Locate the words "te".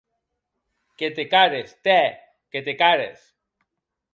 1.17-1.25, 2.69-2.75